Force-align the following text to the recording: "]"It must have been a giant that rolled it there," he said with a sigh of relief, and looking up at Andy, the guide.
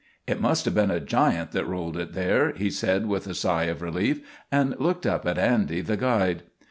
"]"It 0.27 0.41
must 0.41 0.65
have 0.65 0.73
been 0.73 0.89
a 0.89 0.99
giant 0.99 1.51
that 1.51 1.67
rolled 1.67 1.95
it 1.95 2.13
there," 2.13 2.53
he 2.53 2.71
said 2.71 3.05
with 3.05 3.27
a 3.27 3.35
sigh 3.35 3.65
of 3.65 3.83
relief, 3.83 4.19
and 4.51 4.73
looking 4.79 5.11
up 5.11 5.27
at 5.27 5.37
Andy, 5.37 5.81
the 5.81 5.95
guide. 5.95 6.41